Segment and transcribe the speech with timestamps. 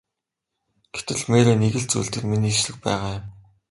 [0.95, 3.25] Гэтэл Мэри нэг л зүйл дээр миний эсрэг байгаа юм.